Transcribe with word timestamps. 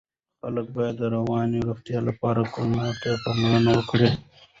خلک 0.41 0.67
باید 0.77 0.95
د 0.99 1.03
رواني 1.15 1.59
روغتیا 1.67 1.99
لپاره 2.09 2.41
کولمو 2.53 2.91
ته 3.01 3.09
پاملرنه 3.23 3.71
وکړي. 3.75 4.09